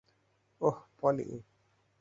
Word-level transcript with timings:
ওহ, 0.61 0.77
পলি। 0.99 1.27